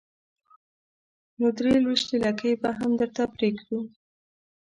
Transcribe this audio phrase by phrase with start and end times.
[1.37, 3.79] نو درې لوېشتې لکۍ به هم درته پرېږدو.